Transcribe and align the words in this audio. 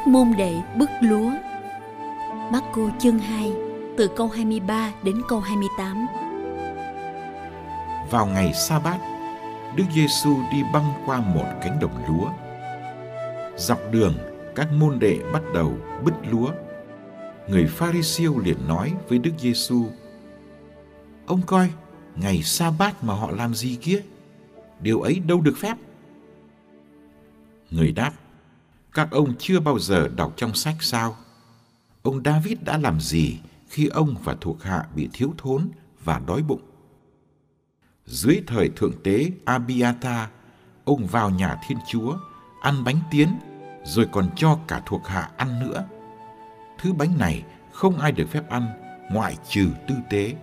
Các 0.00 0.08
môn 0.08 0.32
đệ 0.38 0.62
bức 0.76 0.90
lúa 1.00 1.32
Marco 2.52 2.90
chương 2.98 3.18
2 3.18 3.52
từ 3.96 4.08
câu 4.16 4.28
23 4.28 4.92
đến 5.02 5.22
câu 5.28 5.40
28 5.40 6.06
Vào 8.10 8.26
ngày 8.26 8.54
sa 8.54 8.80
bát, 8.80 8.98
Đức 9.76 9.84
Giêsu 9.94 10.36
đi 10.52 10.62
băng 10.72 10.92
qua 11.06 11.20
một 11.20 11.44
cánh 11.62 11.78
đồng 11.80 12.04
lúa. 12.08 12.30
Dọc 13.56 13.80
đường, 13.90 14.14
các 14.56 14.72
môn 14.72 14.98
đệ 14.98 15.18
bắt 15.32 15.42
đầu 15.54 15.72
bứt 16.04 16.14
lúa. 16.30 16.50
Người 17.48 17.66
Pharisêu 17.66 18.38
liền 18.38 18.68
nói 18.68 18.92
với 19.08 19.18
Đức 19.18 19.32
Giêsu: 19.38 19.84
Ông 21.26 21.42
coi, 21.46 21.70
ngày 22.16 22.42
sa 22.42 22.70
bát 22.78 23.04
mà 23.04 23.14
họ 23.14 23.30
làm 23.30 23.54
gì 23.54 23.78
kia? 23.80 24.02
Điều 24.80 25.00
ấy 25.00 25.22
đâu 25.26 25.40
được 25.40 25.54
phép. 25.58 25.76
Người 27.70 27.92
đáp: 27.92 28.12
các 28.94 29.10
ông 29.10 29.34
chưa 29.38 29.60
bao 29.60 29.78
giờ 29.78 30.08
đọc 30.16 30.32
trong 30.36 30.54
sách 30.54 30.76
sao? 30.80 31.16
Ông 32.02 32.22
David 32.24 32.58
đã 32.64 32.78
làm 32.78 33.00
gì 33.00 33.38
khi 33.68 33.86
ông 33.86 34.14
và 34.24 34.36
thuộc 34.40 34.62
hạ 34.62 34.86
bị 34.94 35.08
thiếu 35.12 35.34
thốn 35.38 35.68
và 36.04 36.18
đói 36.26 36.42
bụng? 36.42 36.60
Dưới 38.06 38.42
thời 38.46 38.70
thượng 38.76 39.02
tế 39.02 39.30
Abiata, 39.44 40.30
ông 40.84 41.06
vào 41.06 41.30
nhà 41.30 41.56
Thiên 41.66 41.78
Chúa, 41.88 42.16
ăn 42.62 42.84
bánh 42.84 43.00
tiến, 43.10 43.28
rồi 43.84 44.08
còn 44.12 44.30
cho 44.36 44.58
cả 44.68 44.82
thuộc 44.86 45.06
hạ 45.06 45.30
ăn 45.36 45.60
nữa. 45.60 45.84
Thứ 46.78 46.92
bánh 46.92 47.18
này 47.18 47.44
không 47.72 47.98
ai 47.98 48.12
được 48.12 48.26
phép 48.30 48.50
ăn 48.50 48.66
ngoại 49.10 49.36
trừ 49.48 49.68
tư 49.88 49.94
tế. 50.10 50.34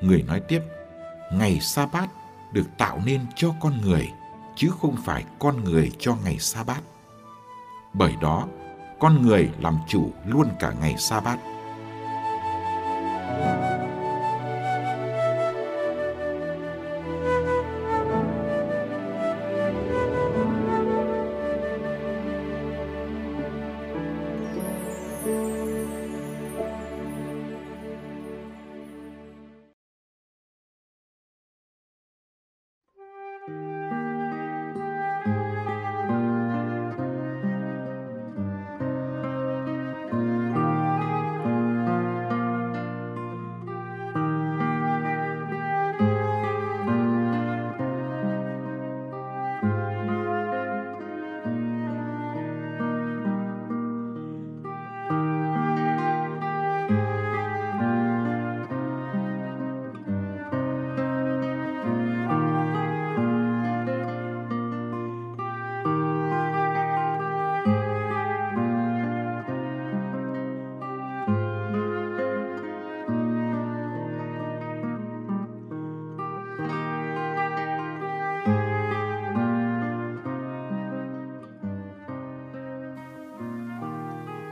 Người 0.00 0.22
nói 0.22 0.40
tiếp, 0.48 0.60
ngày 1.32 1.60
sa 1.60 1.86
bát 1.86 2.10
được 2.52 2.66
tạo 2.78 3.00
nên 3.04 3.20
cho 3.36 3.54
con 3.60 3.80
người, 3.80 4.08
chứ 4.56 4.70
không 4.80 4.96
phải 5.04 5.24
con 5.38 5.64
người 5.64 5.92
cho 5.98 6.16
ngày 6.24 6.38
sa 6.38 6.64
bát. 6.64 6.82
Bởi 7.94 8.12
đó, 8.20 8.46
con 8.98 9.22
người 9.22 9.50
làm 9.60 9.78
chủ 9.88 10.10
luôn 10.26 10.48
cả 10.60 10.72
ngày 10.80 10.94
sa 10.98 11.20
bát. 11.20 11.38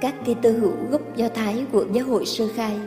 Các 0.00 0.14
Kitô 0.24 0.50
hữu 0.50 0.72
gốc 0.90 1.00
Do 1.16 1.28
Thái 1.28 1.64
của 1.72 1.84
giáo 1.92 2.04
hội 2.06 2.26
sơ 2.26 2.48
khai 2.56 2.78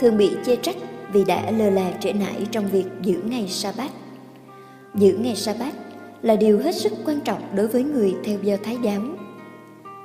thường 0.00 0.16
bị 0.16 0.36
chê 0.44 0.56
trách 0.56 0.76
vì 1.12 1.24
đã 1.24 1.50
lơ 1.50 1.70
là 1.70 1.92
trễ 2.00 2.12
nải 2.12 2.46
trong 2.50 2.68
việc 2.68 2.84
giữ 3.02 3.22
ngày 3.24 3.48
sa 3.48 3.72
bát. 3.78 3.90
Giữ 4.94 5.18
ngày 5.20 5.36
sa 5.36 5.54
bát 5.60 5.74
là 6.22 6.36
điều 6.36 6.58
hết 6.58 6.74
sức 6.74 6.92
quan 7.06 7.20
trọng 7.20 7.42
đối 7.54 7.66
với 7.66 7.84
người 7.84 8.14
theo 8.24 8.38
Do 8.42 8.56
Thái 8.64 8.76
giáo. 8.82 9.00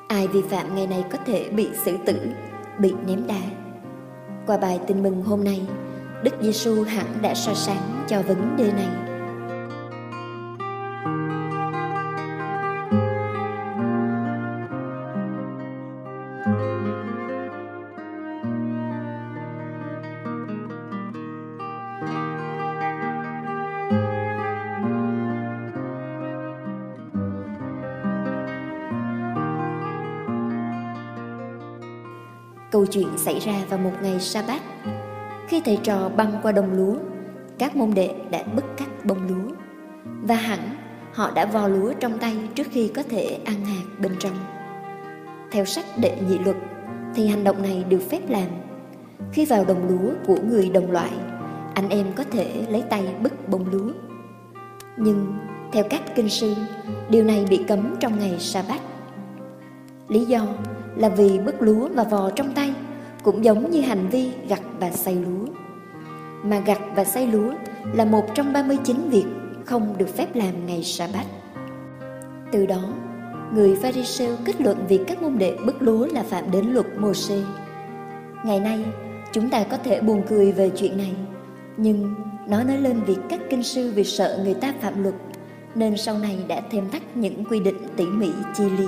Ai 0.07 0.27
vi 0.27 0.41
phạm 0.49 0.75
ngày 0.75 0.87
này 0.87 1.03
có 1.11 1.17
thể 1.25 1.49
bị 1.49 1.67
xử 1.85 1.97
tử, 2.05 2.19
bị 2.79 2.93
ném 3.07 3.27
đá. 3.27 3.41
Qua 4.47 4.57
bài 4.57 4.79
tin 4.87 5.03
mừng 5.03 5.21
hôm 5.21 5.43
nay, 5.43 5.61
Đức 6.23 6.33
Giêsu 6.41 6.83
hẳn 6.83 7.05
đã 7.21 7.33
soi 7.33 7.55
sáng 7.55 8.05
cho 8.07 8.21
vấn 8.21 8.57
đề 8.57 8.71
này. 8.71 9.12
Câu 32.83 32.91
chuyện 32.91 33.17
xảy 33.17 33.39
ra 33.39 33.53
vào 33.69 33.79
một 33.79 33.91
ngày 34.01 34.19
sa 34.19 34.43
bát 34.47 34.61
Khi 35.47 35.61
thầy 35.65 35.77
trò 35.83 36.09
băng 36.09 36.31
qua 36.43 36.51
đồng 36.51 36.73
lúa, 36.73 36.95
Các 37.57 37.75
môn 37.75 37.93
đệ 37.93 38.11
đã 38.31 38.43
bứt 38.43 38.65
cắt 38.77 39.05
bông 39.05 39.27
lúa. 39.27 39.55
Và 40.21 40.35
hẳn 40.35 40.59
họ 41.13 41.31
đã 41.31 41.45
vò 41.45 41.67
lúa 41.67 41.93
trong 41.99 42.19
tay 42.19 42.37
trước 42.55 42.67
khi 42.71 42.91
có 42.95 43.03
thể 43.09 43.39
ăn 43.45 43.65
hạt 43.65 43.83
bên 43.99 44.11
trong. 44.19 44.33
Theo 45.51 45.65
sách 45.65 45.85
đệ 45.97 46.17
nhị 46.29 46.37
luật, 46.37 46.55
thì 47.15 47.27
hành 47.27 47.43
động 47.43 47.61
này 47.61 47.85
được 47.89 47.99
phép 48.09 48.29
làm. 48.29 48.47
Khi 49.31 49.45
vào 49.45 49.65
đồng 49.65 49.87
lúa 49.87 50.13
của 50.27 50.37
người 50.47 50.69
đồng 50.69 50.91
loại, 50.91 51.11
Anh 51.73 51.89
em 51.89 52.05
có 52.15 52.23
thể 52.31 52.65
lấy 52.69 52.81
tay 52.89 53.15
bứt 53.21 53.49
bông 53.49 53.65
lúa. 53.71 53.91
Nhưng 54.97 55.37
theo 55.71 55.83
các 55.89 56.01
kinh 56.15 56.29
sư, 56.29 56.53
Điều 57.09 57.23
này 57.23 57.45
bị 57.49 57.63
cấm 57.67 57.95
trong 57.99 58.19
ngày 58.19 58.39
sa 58.39 58.63
bát 58.69 58.81
Lý 60.07 60.25
do 60.25 60.47
là 60.95 61.09
vì 61.09 61.39
bứt 61.39 61.61
lúa 61.61 61.89
và 61.93 62.03
vò 62.03 62.29
trong 62.29 62.53
tay 62.53 62.73
cũng 63.23 63.43
giống 63.43 63.71
như 63.71 63.81
hành 63.81 64.09
vi 64.09 64.31
gặt 64.49 64.61
và 64.79 64.91
xay 64.91 65.15
lúa. 65.15 65.45
Mà 66.43 66.59
gặt 66.59 66.79
và 66.95 67.03
xay 67.03 67.27
lúa 67.27 67.53
là 67.93 68.05
một 68.05 68.25
trong 68.35 68.53
39 68.53 69.09
việc 69.09 69.25
không 69.65 69.97
được 69.97 70.09
phép 70.15 70.35
làm 70.35 70.65
ngày 70.65 70.83
sa 70.83 71.07
bát. 71.13 71.25
Từ 72.51 72.65
đó, 72.65 72.81
người 73.53 73.75
Pharisêu 73.75 74.35
kết 74.45 74.61
luận 74.61 74.77
việc 74.87 75.01
các 75.07 75.21
môn 75.21 75.37
đệ 75.37 75.57
bứt 75.65 75.81
lúa 75.81 76.05
là 76.05 76.23
phạm 76.23 76.51
đến 76.51 76.65
luật 76.65 76.85
Mô-xê. 76.97 77.41
Ngày 78.45 78.59
nay, 78.59 78.85
chúng 79.31 79.49
ta 79.49 79.63
có 79.63 79.77
thể 79.77 80.01
buồn 80.01 80.21
cười 80.29 80.51
về 80.51 80.69
chuyện 80.69 80.97
này, 80.97 81.13
nhưng 81.77 82.15
Nó 82.47 82.63
nói 82.63 82.77
lên 82.77 83.03
việc 83.03 83.17
các 83.29 83.39
kinh 83.49 83.63
sư 83.63 83.91
vì 83.95 84.03
sợ 84.03 84.39
người 84.43 84.53
ta 84.53 84.73
phạm 84.81 85.03
luật 85.03 85.15
nên 85.75 85.97
sau 85.97 86.19
này 86.19 86.37
đã 86.47 86.61
thêm 86.71 86.89
thắt 86.89 87.17
những 87.17 87.45
quy 87.45 87.59
định 87.59 87.77
tỉ 87.97 88.05
mỉ 88.05 88.29
chi 88.55 88.63
li. 88.77 88.87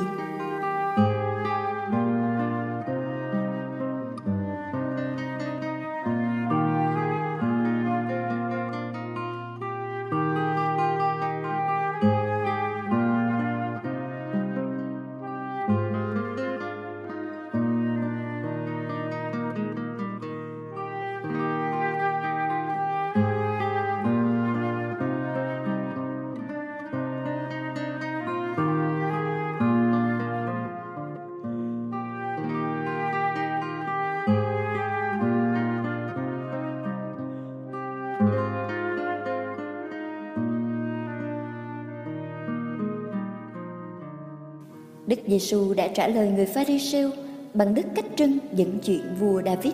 Giêsu 45.27 45.73
đã 45.73 45.87
trả 45.87 46.07
lời 46.07 46.29
người 46.35 46.45
Pharisêu 46.45 47.09
bằng 47.53 47.75
đức 47.75 47.85
cách 47.95 48.05
trưng 48.15 48.37
dẫn 48.53 48.79
chuyện 48.83 49.01
vua 49.19 49.41
David. 49.45 49.73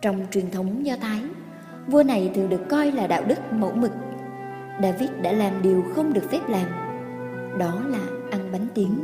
Trong 0.00 0.20
truyền 0.30 0.50
thống 0.50 0.86
Do 0.86 0.96
Thái, 1.00 1.20
vua 1.86 2.02
này 2.02 2.30
thường 2.34 2.48
được 2.48 2.68
coi 2.68 2.92
là 2.92 3.06
đạo 3.06 3.22
đức 3.28 3.52
mẫu 3.52 3.72
mực. 3.72 3.90
David 4.82 5.10
đã 5.22 5.32
làm 5.32 5.62
điều 5.62 5.84
không 5.94 6.12
được 6.12 6.30
phép 6.30 6.48
làm, 6.48 6.66
đó 7.58 7.82
là 7.88 7.98
ăn 8.30 8.52
bánh 8.52 8.66
tiếng. 8.74 8.98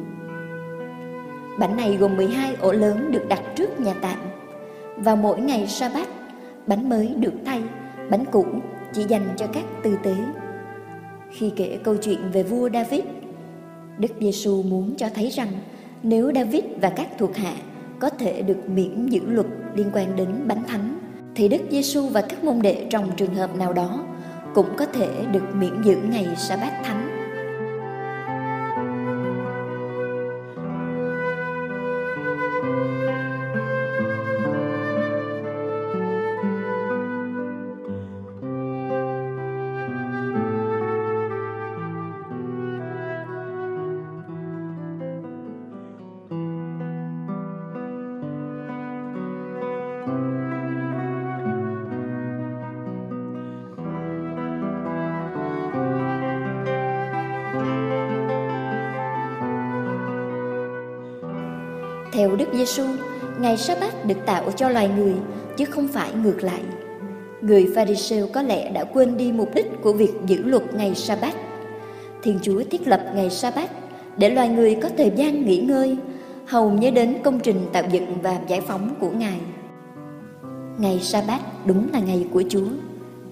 Bánh 1.58 1.76
này 1.76 1.96
gồm 1.96 2.16
12 2.16 2.54
ổ 2.54 2.72
lớn 2.72 3.12
được 3.12 3.28
đặt 3.28 3.42
trước 3.56 3.80
nhà 3.80 3.94
tạm. 4.00 4.18
và 4.96 5.14
mỗi 5.14 5.40
ngày 5.40 5.66
sa-bát, 5.66 6.08
bánh 6.66 6.88
mới 6.88 7.14
được 7.16 7.32
thay, 7.46 7.62
bánh 8.10 8.24
cũ 8.32 8.46
chỉ 8.92 9.04
dành 9.08 9.28
cho 9.36 9.46
các 9.46 9.64
tư 9.82 9.98
tế. 10.02 10.14
Khi 11.30 11.52
kể 11.56 11.78
câu 11.84 11.96
chuyện 11.96 12.30
về 12.32 12.42
vua 12.42 12.70
David, 12.70 13.04
Đức 14.00 14.12
Giêsu 14.20 14.62
muốn 14.62 14.94
cho 14.96 15.08
thấy 15.14 15.28
rằng 15.28 15.48
nếu 16.02 16.32
David 16.34 16.64
và 16.80 16.90
các 16.90 17.08
thuộc 17.18 17.36
hạ 17.36 17.52
có 17.98 18.10
thể 18.10 18.42
được 18.42 18.68
miễn 18.74 19.06
giữ 19.06 19.20
luật 19.26 19.46
liên 19.74 19.90
quan 19.92 20.16
đến 20.16 20.28
bánh 20.46 20.62
thánh, 20.68 20.98
thì 21.34 21.48
Đức 21.48 21.60
Giêsu 21.70 22.06
và 22.06 22.22
các 22.22 22.44
môn 22.44 22.62
đệ 22.62 22.86
trong 22.90 23.10
trường 23.16 23.34
hợp 23.34 23.56
nào 23.56 23.72
đó 23.72 24.04
cũng 24.54 24.68
có 24.76 24.86
thể 24.86 25.08
được 25.32 25.54
miễn 25.54 25.82
giữ 25.82 25.96
ngày 26.10 26.26
sa 26.36 26.56
bát 26.56 26.80
thánh. 26.84 27.09
Theo 62.20 62.36
Đức 62.36 62.48
Giêsu, 62.52 62.84
ngày 63.38 63.56
sa 63.56 63.76
bát 63.80 64.04
được 64.04 64.26
tạo 64.26 64.50
cho 64.56 64.68
loài 64.68 64.90
người 64.96 65.14
chứ 65.56 65.64
không 65.64 65.88
phải 65.88 66.12
ngược 66.22 66.42
lại. 66.42 66.60
Người 67.40 67.72
Pharisêu 67.74 68.26
có 68.32 68.42
lẽ 68.42 68.70
đã 68.70 68.84
quên 68.84 69.16
đi 69.16 69.32
mục 69.32 69.54
đích 69.54 69.66
của 69.82 69.92
việc 69.92 70.12
giữ 70.26 70.42
luật 70.42 70.74
ngày 70.74 70.94
sa 70.94 71.16
bát. 71.20 71.34
Thiên 72.22 72.38
Chúa 72.42 72.62
thiết 72.70 72.88
lập 72.88 73.00
ngày 73.14 73.30
sa 73.30 73.50
bát 73.50 73.70
để 74.16 74.30
loài 74.30 74.48
người 74.48 74.74
có 74.82 74.88
thời 74.98 75.12
gian 75.16 75.44
nghỉ 75.44 75.60
ngơi, 75.60 75.96
hầu 76.46 76.70
nhớ 76.70 76.90
đến 76.90 77.16
công 77.24 77.40
trình 77.40 77.66
tạo 77.72 77.82
dựng 77.92 78.22
và 78.22 78.38
giải 78.48 78.60
phóng 78.60 78.94
của 79.00 79.10
Ngài. 79.10 79.40
Ngày 80.78 81.00
sa 81.00 81.22
bát 81.28 81.66
đúng 81.66 81.88
là 81.92 82.00
ngày 82.00 82.26
của 82.32 82.42
Chúa, 82.48 82.68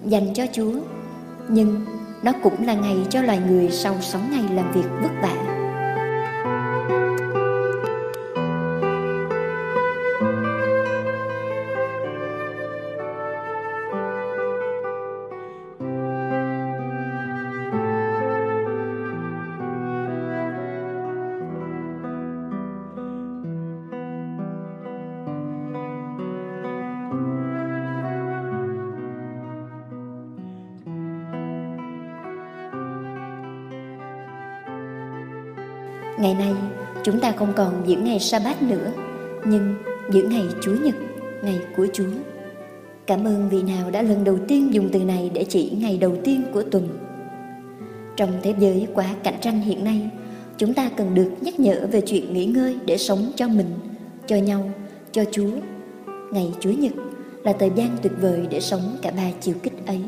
dành 0.05 0.33
cho 0.33 0.45
Chúa, 0.51 0.73
nhưng 1.47 1.85
nó 2.23 2.31
cũng 2.43 2.65
là 2.65 2.73
ngày 2.73 2.97
cho 3.09 3.21
loài 3.21 3.39
người 3.49 3.69
sau 3.71 3.95
6 4.01 4.21
ngày 4.31 4.43
làm 4.55 4.71
việc 4.71 4.89
vất 5.01 5.11
vả. 5.21 5.48
Ngày 36.19 36.33
nay, 36.33 36.53
chúng 37.03 37.19
ta 37.19 37.31
không 37.31 37.53
còn 37.55 37.83
giữ 37.85 37.95
ngày 37.95 38.19
sa-bát 38.19 38.61
nữa, 38.61 38.91
nhưng 39.45 39.75
giữ 40.11 40.23
ngày 40.23 40.43
Chúa 40.61 40.75
Nhật, 40.75 40.95
ngày 41.43 41.59
của 41.77 41.87
Chúa. 41.93 42.11
Cảm 43.07 43.27
ơn 43.27 43.49
vị 43.49 43.61
nào 43.61 43.91
đã 43.91 44.01
lần 44.01 44.23
đầu 44.23 44.37
tiên 44.47 44.73
dùng 44.73 44.89
từ 44.91 44.99
này 44.99 45.31
để 45.33 45.45
chỉ 45.49 45.71
ngày 45.77 45.97
đầu 45.97 46.15
tiên 46.23 46.43
của 46.53 46.63
tuần. 46.63 46.89
Trong 48.15 48.31
thế 48.43 48.53
giới 48.59 48.87
quá 48.93 49.15
cạnh 49.23 49.33
tranh 49.41 49.61
hiện 49.61 49.83
nay, 49.83 50.09
chúng 50.57 50.73
ta 50.73 50.89
cần 50.97 51.15
được 51.15 51.31
nhắc 51.41 51.59
nhở 51.59 51.87
về 51.91 52.01
chuyện 52.01 52.33
nghỉ 52.33 52.45
ngơi 52.45 52.77
để 52.85 52.97
sống 52.97 53.31
cho 53.35 53.47
mình, 53.47 53.69
cho 54.27 54.35
nhau, 54.35 54.71
cho 55.11 55.23
Chúa. 55.31 55.51
Ngày 56.31 56.53
Chúa 56.59 56.71
Nhật 56.71 56.93
là 57.43 57.53
thời 57.59 57.71
gian 57.75 57.97
tuyệt 58.01 58.13
vời 58.21 58.47
để 58.49 58.59
sống 58.59 58.97
cả 59.01 59.11
ba 59.17 59.31
chiều 59.41 59.55
kích 59.63 59.85
ấy. 59.85 59.99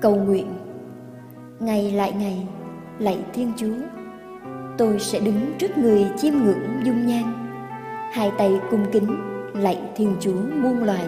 Cầu 0.00 0.16
nguyện. 0.16 0.46
Ngày 1.60 1.92
lại 1.92 2.12
ngày, 2.18 2.46
lạy 2.98 3.18
thiên 3.32 3.52
chúa, 3.56 3.74
tôi 4.78 4.98
sẽ 4.98 5.20
đứng 5.20 5.40
trước 5.58 5.78
người 5.78 6.06
chiêm 6.16 6.34
ngưỡng 6.34 6.84
dung 6.84 7.06
nhan. 7.06 7.22
Hai 8.12 8.30
tay 8.38 8.52
cung 8.70 8.86
kính, 8.92 9.16
lạy 9.54 9.78
thiên 9.96 10.16
chúa 10.20 10.40
muôn 10.62 10.84
loài, 10.84 11.04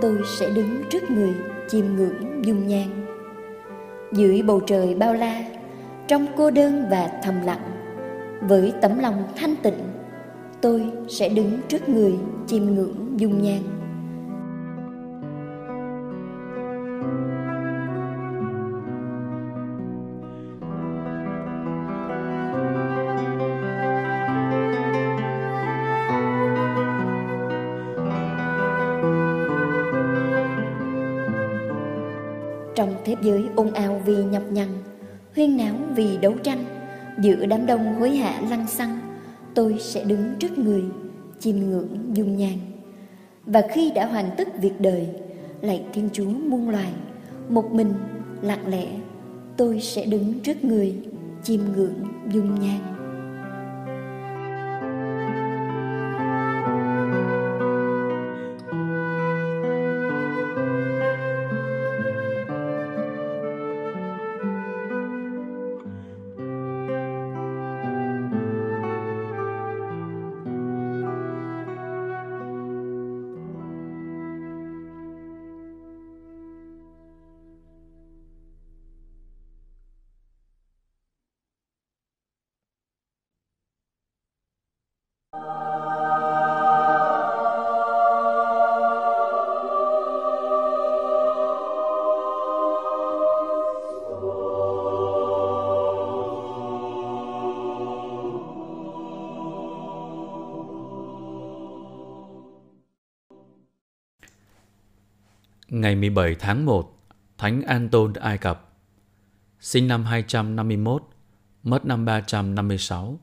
tôi 0.00 0.18
sẽ 0.38 0.50
đứng 0.50 0.82
trước 0.90 1.10
người 1.10 1.34
chiêm 1.68 1.84
ngưỡng 1.96 2.44
dung 2.44 2.66
nhan. 2.66 2.88
Dưới 4.12 4.42
bầu 4.42 4.60
trời 4.60 4.94
bao 4.94 5.14
la, 5.14 5.44
trong 6.06 6.26
cô 6.36 6.50
đơn 6.50 6.86
và 6.90 7.10
thầm 7.22 7.34
lặng, 7.44 7.70
với 8.40 8.72
tấm 8.80 8.98
lòng 8.98 9.24
thanh 9.36 9.56
tịnh, 9.62 9.78
tôi 10.60 10.90
sẽ 11.08 11.28
đứng 11.28 11.58
trước 11.68 11.88
người 11.88 12.14
chiêm 12.46 12.64
ngưỡng 12.64 12.94
dung 13.16 13.42
nhan. 13.42 13.62
Dưới 33.24 33.44
ôn 33.56 33.72
ào 33.72 34.02
vì 34.04 34.16
nhập 34.24 34.42
nhằn, 34.50 34.68
huyên 35.34 35.56
náo 35.56 35.74
vì 35.94 36.16
đấu 36.16 36.34
tranh, 36.42 36.64
giữa 37.18 37.46
đám 37.46 37.66
đông 37.66 37.94
hối 37.94 38.16
hả 38.16 38.40
lăng 38.50 38.66
xăng, 38.66 38.98
tôi 39.54 39.76
sẽ 39.80 40.04
đứng 40.04 40.34
trước 40.38 40.58
người, 40.58 40.82
chiêm 41.40 41.56
ngưỡng 41.56 42.10
dung 42.12 42.36
nhan. 42.36 42.58
Và 43.46 43.62
khi 43.72 43.92
đã 43.94 44.06
hoàn 44.06 44.30
tất 44.36 44.60
việc 44.60 44.80
đời, 44.80 45.08
lạy 45.60 45.84
Thiên 45.92 46.08
Chúa 46.12 46.24
muôn 46.24 46.70
loài, 46.70 46.92
một 47.48 47.72
mình, 47.72 47.92
lặng 48.42 48.66
lẽ, 48.66 48.86
tôi 49.56 49.80
sẽ 49.80 50.06
đứng 50.06 50.40
trước 50.40 50.64
người, 50.64 50.94
chiêm 51.42 51.60
ngưỡng 51.76 52.00
dung 52.32 52.60
nhan. 52.60 52.93
Ngày 105.68 105.96
17 105.96 106.34
tháng 106.34 106.66
1, 106.66 106.98
Thánh 107.38 107.62
Anton 107.62 108.12
Ai 108.12 108.38
Cập 108.38 108.72
Sinh 109.60 109.88
năm 109.88 110.04
251, 110.04 111.02
mất 111.62 111.86
năm 111.86 112.04
356 112.04 113.20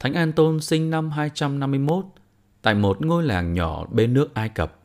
Thánh 0.00 0.14
Anton 0.14 0.60
sinh 0.60 0.90
năm 0.90 1.10
251 1.10 2.04
tại 2.62 2.74
một 2.74 3.06
ngôi 3.06 3.22
làng 3.22 3.52
nhỏ 3.52 3.86
bên 3.86 4.14
nước 4.14 4.34
Ai 4.34 4.48
Cập. 4.48 4.78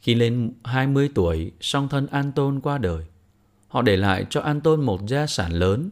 Khi 0.00 0.14
lên 0.14 0.52
20 0.64 1.10
tuổi, 1.14 1.52
song 1.60 1.88
thân 1.88 2.06
Anton 2.06 2.60
qua 2.60 2.78
đời. 2.78 3.04
Họ 3.68 3.82
để 3.82 3.96
lại 3.96 4.26
cho 4.30 4.40
Anton 4.40 4.80
một 4.80 5.00
gia 5.06 5.26
sản 5.26 5.52
lớn 5.52 5.90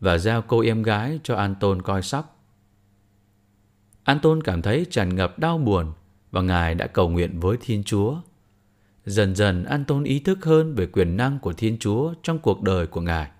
và 0.00 0.18
giao 0.18 0.42
cô 0.42 0.60
em 0.60 0.82
gái 0.82 1.20
cho 1.22 1.36
Anton 1.36 1.82
coi 1.82 2.02
sóc. 2.02 2.44
Anton 4.04 4.42
cảm 4.42 4.62
thấy 4.62 4.86
tràn 4.90 5.16
ngập 5.16 5.38
đau 5.38 5.58
buồn 5.58 5.92
và 6.30 6.40
Ngài 6.40 6.74
đã 6.74 6.86
cầu 6.86 7.08
nguyện 7.08 7.40
với 7.40 7.56
Thiên 7.60 7.84
Chúa– 7.84 8.20
Dần 9.06 9.34
dần 9.34 9.64
Anton 9.64 10.04
ý 10.04 10.20
thức 10.20 10.44
hơn 10.44 10.74
về 10.74 10.86
quyền 10.86 11.16
năng 11.16 11.38
của 11.38 11.52
Thiên 11.52 11.78
Chúa 11.78 12.14
trong 12.22 12.38
cuộc 12.38 12.62
đời 12.62 12.86
của 12.86 13.00
Ngài. 13.00 13.30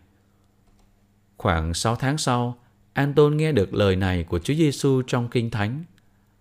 Khoảng 1.37 1.75
6 1.75 1.97
tháng 1.97 2.19
sau, 2.19 2.59
Anton 2.93 3.37
nghe 3.37 3.53
được 3.53 3.75
lời 3.75 3.97
này 3.97 4.25
của 4.25 4.39
Chúa 4.39 4.55
Giêsu 4.55 5.03
trong 5.07 5.29
Kinh 5.29 5.51
Thánh. 5.51 5.85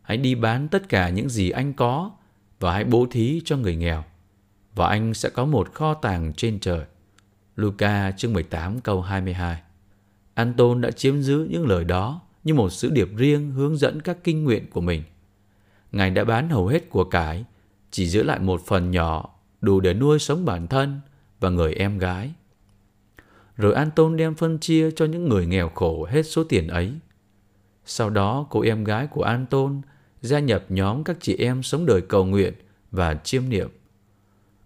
Hãy 0.01 0.17
đi 0.17 0.35
bán 0.35 0.67
tất 0.67 0.89
cả 0.89 1.09
những 1.09 1.29
gì 1.29 1.49
anh 1.49 1.73
có 1.73 2.11
và 2.59 2.73
hãy 2.73 2.83
bố 2.83 3.07
thí 3.11 3.41
cho 3.45 3.57
người 3.57 3.75
nghèo. 3.75 4.03
Và 4.75 4.87
anh 4.87 5.13
sẽ 5.13 5.29
có 5.29 5.45
một 5.45 5.73
kho 5.73 5.93
tàng 5.93 6.33
trên 6.33 6.59
trời. 6.59 6.85
Luca 7.55 8.11
chương 8.11 8.33
18 8.33 8.81
câu 8.81 9.01
22 9.01 9.61
Anton 10.33 10.81
đã 10.81 10.91
chiếm 10.91 11.21
giữ 11.21 11.47
những 11.49 11.67
lời 11.67 11.83
đó 11.83 12.21
như 12.43 12.53
một 12.53 12.69
sứ 12.69 12.89
điệp 12.89 13.09
riêng 13.15 13.51
hướng 13.51 13.77
dẫn 13.77 14.01
các 14.01 14.17
kinh 14.23 14.43
nguyện 14.43 14.69
của 14.71 14.81
mình. 14.81 15.03
Ngài 15.91 16.09
đã 16.09 16.23
bán 16.23 16.49
hầu 16.49 16.67
hết 16.67 16.89
của 16.89 17.03
cải 17.03 17.45
chỉ 17.95 18.07
giữ 18.07 18.23
lại 18.23 18.39
một 18.39 18.61
phần 18.65 18.91
nhỏ 18.91 19.35
đủ 19.61 19.79
để 19.79 19.93
nuôi 19.93 20.19
sống 20.19 20.45
bản 20.45 20.67
thân 20.67 20.99
và 21.39 21.49
người 21.49 21.73
em 21.73 21.97
gái. 21.97 22.33
Rồi 23.57 23.73
Anton 23.73 24.17
đem 24.17 24.35
phân 24.35 24.57
chia 24.59 24.91
cho 24.91 25.05
những 25.05 25.29
người 25.29 25.45
nghèo 25.45 25.69
khổ 25.69 26.05
hết 26.05 26.23
số 26.23 26.43
tiền 26.43 26.67
ấy. 26.67 26.93
Sau 27.85 28.09
đó, 28.09 28.47
cô 28.49 28.61
em 28.61 28.83
gái 28.83 29.07
của 29.07 29.23
Anton 29.23 29.81
gia 30.21 30.39
nhập 30.39 30.65
nhóm 30.69 31.03
các 31.03 31.17
chị 31.21 31.35
em 31.35 31.63
sống 31.63 31.85
đời 31.85 32.01
cầu 32.01 32.25
nguyện 32.25 32.53
và 32.91 33.15
chiêm 33.23 33.49
niệm. 33.49 33.69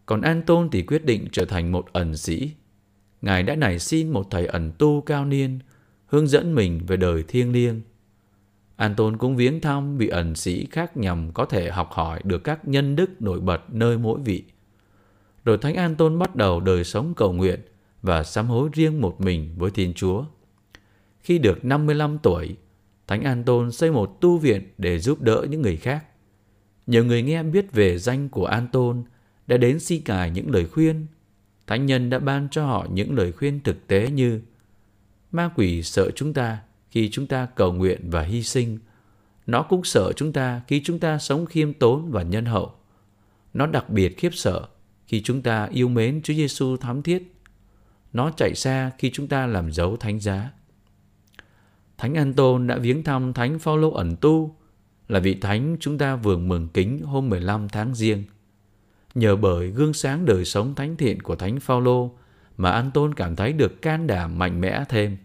Còn 0.06 0.22
Anton 0.22 0.70
thì 0.72 0.82
quyết 0.82 1.06
định 1.06 1.28
trở 1.32 1.46
thành 1.46 1.72
một 1.72 1.86
ẩn 1.94 2.18
sĩ. 2.18 2.52
Ngài 3.22 3.44
đã 3.44 3.56
nảy 3.56 3.80
xin 3.80 4.10
một 4.10 4.28
thầy 4.32 4.46
ẩn 4.46 4.72
tu 4.78 5.02
cao 5.02 5.26
niên, 5.26 5.60
hướng 6.06 6.28
dẫn 6.28 6.56
mình 6.56 6.82
về 6.88 6.98
đời 6.98 7.24
thiêng 7.28 7.52
liêng 7.52 7.82
Anton 8.80 9.18
cũng 9.18 9.36
viếng 9.36 9.62
thăm 9.62 9.98
vị 9.98 10.08
ẩn 10.08 10.36
sĩ 10.36 10.68
khác 10.72 10.98
nhằm 10.98 11.32
có 11.34 11.46
thể 11.46 11.70
học 11.70 11.90
hỏi 11.92 12.20
được 12.24 12.44
các 12.44 12.68
nhân 12.68 12.96
đức 12.96 13.22
nổi 13.22 13.40
bật 13.40 13.74
nơi 13.74 13.98
mỗi 13.98 14.20
vị. 14.20 14.44
Rồi 15.46 15.58
Thánh 15.58 15.76
Anton 15.76 16.20
bắt 16.20 16.36
đầu 16.36 16.60
đời 16.60 16.84
sống 16.84 17.14
cầu 17.14 17.34
nguyện 17.34 17.60
và 18.02 18.24
sám 18.24 18.48
hối 18.48 18.70
riêng 18.74 19.02
một 19.02 19.22
mình 19.22 19.56
với 19.58 19.72
Thiên 19.72 19.94
Chúa. 19.94 20.24
Khi 21.20 21.38
được 21.38 21.66
55 21.66 22.18
tuổi, 22.24 22.56
Thánh 23.08 23.24
Anton 23.24 23.72
xây 23.72 23.92
một 23.92 24.22
tu 24.22 24.38
viện 24.38 24.74
để 24.78 25.00
giúp 25.00 25.22
đỡ 25.22 25.46
những 25.50 25.62
người 25.62 25.78
khác. 25.78 26.06
Nhiều 26.88 27.06
người 27.06 27.24
nghe 27.24 27.44
biết 27.44 27.72
về 27.72 27.98
danh 27.98 28.30
của 28.30 28.46
Anton 28.46 29.04
đã 29.48 29.58
đến 29.58 29.80
xin 29.80 30.02
cài 30.02 30.32
những 30.32 30.52
lời 30.52 30.68
khuyên. 30.68 31.08
Thánh 31.68 31.86
nhân 31.86 32.10
đã 32.10 32.20
ban 32.20 32.48
cho 32.52 32.66
họ 32.66 32.88
những 32.94 33.16
lời 33.16 33.32
khuyên 33.32 33.60
thực 33.64 33.88
tế 33.88 34.10
như 34.10 34.42
Ma 35.32 35.52
quỷ 35.56 35.84
sợ 35.84 36.12
chúng 36.16 36.34
ta 36.34 36.60
khi 36.92 37.10
chúng 37.10 37.28
ta 37.28 37.48
cầu 37.56 37.74
nguyện 37.74 38.10
và 38.10 38.22
hy 38.22 38.44
sinh. 38.44 38.80
Nó 39.48 39.62
cũng 39.62 39.84
sợ 39.84 40.14
chúng 40.14 40.34
ta 40.34 40.62
khi 40.68 40.82
chúng 40.84 41.00
ta 41.00 41.18
sống 41.18 41.46
khiêm 41.46 41.74
tốn 41.74 42.12
và 42.12 42.24
nhân 42.24 42.46
hậu. 42.46 42.74
Nó 43.54 43.66
đặc 43.66 43.90
biệt 43.90 44.18
khiếp 44.18 44.30
sợ 44.34 44.68
khi 45.08 45.22
chúng 45.22 45.42
ta 45.42 45.66
yêu 45.66 45.88
mến 45.88 46.22
Chúa 46.22 46.34
Giêsu 46.34 46.78
thắm 46.78 47.02
thiết. 47.02 47.36
Nó 48.14 48.32
chạy 48.38 48.56
xa 48.56 48.92
khi 48.98 49.12
chúng 49.14 49.28
ta 49.28 49.48
làm 49.48 49.72
dấu 49.72 49.98
thánh 49.98 50.20
giá. 50.20 50.52
Thánh 51.98 52.14
An 52.14 52.34
Tôn 52.34 52.68
đã 52.68 52.78
viếng 52.78 53.04
thăm 53.04 53.34
Thánh 53.34 53.60
Phaolô 53.60 53.92
ẩn 53.92 54.16
tu, 54.16 54.56
là 55.08 55.20
vị 55.20 55.36
thánh 55.42 55.78
chúng 55.80 55.98
ta 55.98 56.16
vừa 56.16 56.38
mừng 56.38 56.68
kính 56.68 57.02
hôm 57.04 57.30
15 57.30 57.70
tháng 57.70 57.96
riêng. 57.96 58.24
Nhờ 59.16 59.36
bởi 59.36 59.70
gương 59.70 59.94
sáng 59.94 60.26
đời 60.26 60.46
sống 60.46 60.76
thánh 60.76 60.98
thiện 60.98 61.22
của 61.22 61.36
Thánh 61.36 61.60
Phaolô 61.60 62.12
mà 62.58 62.72
An 62.72 62.92
Tôn 62.92 63.14
cảm 63.14 63.36
thấy 63.36 63.54
được 63.54 63.82
can 63.82 64.08
đảm 64.08 64.40
mạnh 64.40 64.62
mẽ 64.62 64.84
thêm. 64.90 65.18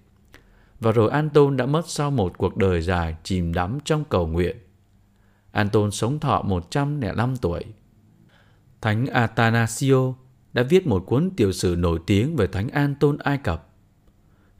Và 0.81 0.93
rồi 0.93 1.11
Anton 1.11 1.57
đã 1.57 1.67
mất 1.67 1.89
sau 1.89 2.11
một 2.11 2.39
cuộc 2.39 2.57
đời 2.57 2.83
dài 2.83 3.17
chìm 3.23 3.55
đắm 3.55 3.79
trong 3.85 4.05
cầu 4.05 4.27
nguyện. 4.27 4.57
Anton 5.53 5.91
sống 5.91 6.21
thọ 6.21 6.43
105 6.43 7.37
tuổi. 7.37 7.65
Thánh 8.81 9.07
Atanasio 9.07 10.15
đã 10.53 10.63
viết 10.63 10.87
một 10.87 11.05
cuốn 11.07 11.31
tiểu 11.37 11.53
sử 11.53 11.77
nổi 11.79 12.01
tiếng 12.07 12.37
về 12.37 12.47
Thánh 12.47 12.69
Anton 12.69 13.19
Ai 13.19 13.39
Cập. 13.39 13.69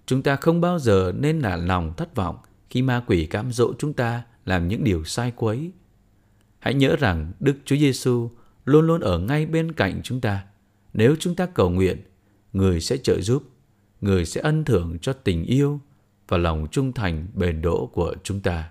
Chúng 0.07 0.23
ta 0.23 0.37
không 0.37 0.61
bao 0.61 0.79
giờ 0.79 1.13
nên 1.19 1.41
là 1.41 1.57
lòng 1.57 1.95
thất 1.97 2.15
vọng 2.15 2.37
khi 2.71 2.83
ma 2.83 3.03
quỷ 3.07 3.27
cám 3.27 3.53
dỗ 3.53 3.73
chúng 3.79 3.93
ta 3.93 4.23
làm 4.45 4.69
những 4.69 4.85
điều 4.85 5.05
sai 5.05 5.33
quấy. 5.37 5.73
Hãy 6.59 6.75
nhớ 6.75 6.97
rằng 6.97 7.33
Đức 7.41 7.57
Chúa 7.65 7.77
Giêsu 7.77 8.31
luôn 8.65 8.87
luôn 8.87 9.01
ở 9.01 9.19
ngay 9.19 9.47
bên 9.47 9.73
cạnh 9.73 10.01
chúng 10.03 10.21
ta. 10.21 10.45
Nếu 10.93 11.17
chúng 11.21 11.35
ta 11.35 11.47
cầu 11.47 11.71
nguyện, 11.71 12.03
người 12.53 12.81
sẽ 12.81 12.97
trợ 12.97 13.21
giúp, 13.21 13.43
người 14.01 14.25
sẽ 14.25 14.41
ân 14.41 14.65
thưởng 14.65 14.99
cho 15.03 15.13
tình 15.13 15.45
yêu, 15.45 15.81
và 16.29 16.39
lòng 16.39 16.67
trung 16.71 16.93
thành 16.93 17.27
bền 17.35 17.63
đỗ 17.63 17.91
của 17.93 18.15
chúng 18.23 18.41
ta. 18.41 18.71